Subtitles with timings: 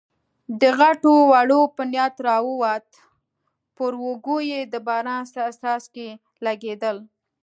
[0.61, 2.87] د غوټو وړلو په نیت راووت،
[3.75, 5.23] پر اوږو یې د باران
[5.61, 6.09] څاڅکي
[6.45, 6.97] لګېدل.